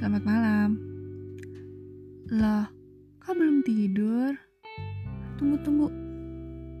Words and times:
Selamat 0.00 0.24
malam. 0.24 0.80
Loh, 2.32 2.64
kau 3.20 3.36
belum 3.36 3.60
tidur? 3.60 4.32
Tunggu-tunggu. 5.36 5.92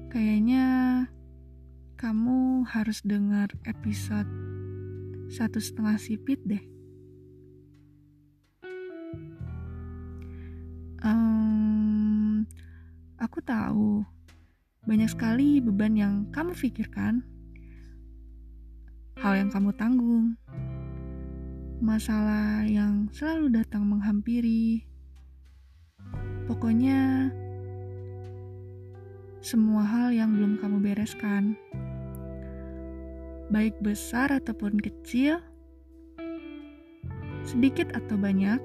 Kayaknya 0.08 0.64
kamu 2.00 2.64
harus 2.64 3.04
dengar 3.04 3.52
episode 3.68 4.24
satu 5.28 5.60
setengah 5.60 6.00
sipit 6.00 6.40
deh. 6.48 6.64
Um, 11.04 12.48
aku 13.20 13.44
tahu 13.44 14.00
banyak 14.88 15.12
sekali 15.12 15.60
beban 15.60 15.92
yang 15.92 16.24
kamu 16.32 16.56
pikirkan, 16.56 17.20
hal 19.20 19.36
yang 19.36 19.52
kamu 19.52 19.76
tanggung 19.76 20.40
masalah 21.80 22.68
yang 22.68 23.08
selalu 23.08 23.56
datang 23.56 23.88
menghampiri. 23.88 24.84
Pokoknya, 26.44 27.32
semua 29.40 29.88
hal 29.88 30.12
yang 30.12 30.36
belum 30.36 30.60
kamu 30.60 30.76
bereskan, 30.84 31.56
baik 33.48 33.72
besar 33.80 34.28
ataupun 34.28 34.76
kecil, 34.76 35.40
sedikit 37.48 37.96
atau 37.96 38.20
banyak, 38.20 38.60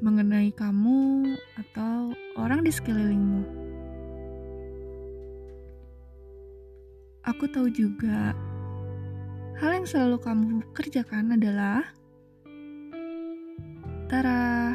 mengenai 0.00 0.56
kamu 0.56 1.36
atau 1.60 2.16
orang 2.40 2.64
di 2.64 2.72
sekelilingmu. 2.72 3.44
Aku 7.28 7.44
tahu 7.52 7.68
juga 7.68 8.32
hal 9.60 9.76
yang 9.76 9.84
selalu 9.84 10.16
kamu 10.24 10.64
kerjakan 10.72 11.36
adalah 11.36 11.84
Tara 14.08 14.72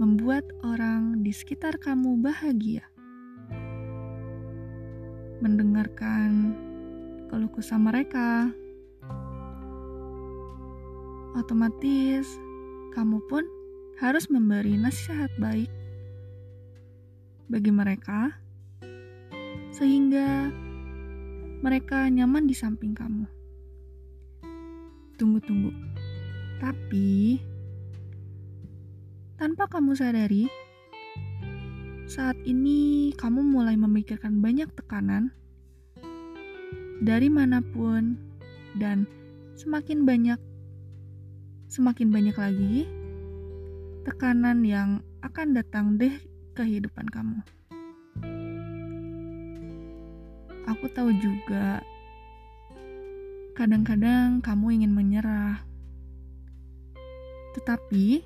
membuat 0.00 0.42
orang 0.64 1.20
di 1.20 1.30
sekitar 1.30 1.76
kamu 1.76 2.16
bahagia. 2.18 2.82
Mendengarkan 5.44 6.56
keluh 7.28 7.52
kesah 7.52 7.76
mereka. 7.76 8.48
Otomatis 11.36 12.26
kamu 12.96 13.20
pun 13.28 13.44
harus 14.00 14.32
memberi 14.32 14.80
nasihat 14.80 15.30
baik 15.36 15.70
bagi 17.52 17.70
mereka 17.70 18.32
sehingga 19.76 20.48
mereka 21.60 22.08
nyaman 22.08 22.48
di 22.48 22.56
samping 22.56 22.96
kamu. 22.96 23.37
Tunggu, 25.18 25.42
tunggu. 25.42 25.74
Tapi, 26.62 27.42
tanpa 29.34 29.66
kamu 29.66 29.98
sadari, 29.98 30.46
saat 32.06 32.38
ini 32.46 33.10
kamu 33.18 33.42
mulai 33.42 33.74
memikirkan 33.74 34.38
banyak 34.38 34.70
tekanan 34.78 35.34
dari 37.02 37.26
mana 37.28 37.58
pun 37.60 38.14
dan 38.78 39.04
semakin 39.58 40.06
banyak 40.06 40.40
semakin 41.68 42.08
banyak 42.08 42.36
lagi 42.38 42.88
tekanan 44.08 44.64
yang 44.64 45.02
akan 45.20 45.52
datang 45.52 46.00
deh 46.00 46.14
kehidupan 46.56 47.10
kamu. 47.12 47.42
Aku 50.64 50.86
tahu 50.94 51.10
juga 51.18 51.82
Kadang-kadang 53.58 54.38
kamu 54.38 54.78
ingin 54.78 54.94
menyerah, 54.94 55.66
tetapi 57.58 58.22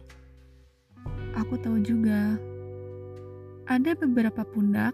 aku 1.33 1.57
tahu 1.57 1.81
juga 1.81 2.37
ada 3.65 3.97
beberapa 3.97 4.45
pundak 4.45 4.93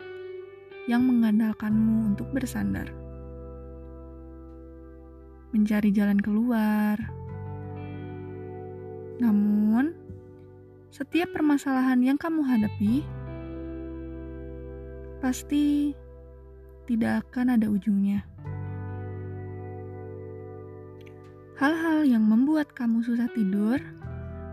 yang 0.86 1.02
mengandalkanmu 1.10 2.14
untuk 2.14 2.30
bersandar, 2.30 2.86
mencari 5.50 5.90
jalan 5.90 6.22
keluar. 6.22 7.02
Namun, 9.18 9.90
setiap 10.94 11.34
permasalahan 11.34 11.98
yang 11.98 12.14
kamu 12.14 12.46
hadapi 12.46 13.02
pasti 15.18 15.98
tidak 16.86 17.26
akan 17.26 17.58
ada 17.58 17.66
ujungnya. 17.66 18.22
Hal-hal 21.58 22.06
yang 22.06 22.22
membuat 22.22 22.70
kamu 22.70 23.02
susah 23.02 23.26
tidur 23.34 23.82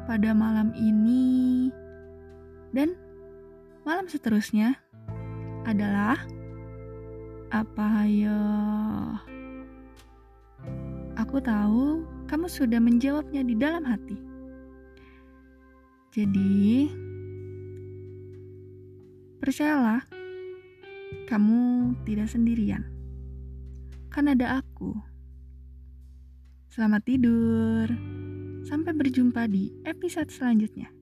pada 0.10 0.34
malam 0.34 0.74
ini 0.74 1.70
dan 2.74 2.98
malam 3.86 4.10
seterusnya 4.10 4.74
adalah 5.70 6.18
apa 7.54 8.10
ya? 8.10 8.42
Aku 11.22 11.38
tahu 11.46 12.02
kamu 12.26 12.50
sudah 12.50 12.82
menjawabnya 12.82 13.46
di 13.46 13.54
dalam 13.54 13.86
hati. 13.86 14.18
Jadi, 16.10 16.90
percayalah, 19.46 20.10
kamu 21.30 21.94
tidak 22.02 22.34
sendirian. 22.34 22.82
Kan 24.10 24.26
ada 24.26 24.58
aku. 24.58 25.15
Selamat 26.76 27.08
tidur. 27.08 27.88
Sampai 28.68 28.92
berjumpa 28.92 29.48
di 29.48 29.72
episode 29.88 30.28
selanjutnya. 30.28 30.95